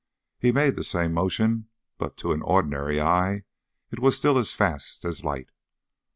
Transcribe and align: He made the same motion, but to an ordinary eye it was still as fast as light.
He 0.39 0.51
made 0.51 0.75
the 0.75 0.83
same 0.83 1.13
motion, 1.13 1.67
but 1.99 2.17
to 2.17 2.31
an 2.31 2.41
ordinary 2.41 2.99
eye 2.99 3.43
it 3.91 3.99
was 3.99 4.17
still 4.17 4.39
as 4.39 4.51
fast 4.51 5.05
as 5.05 5.23
light. 5.23 5.51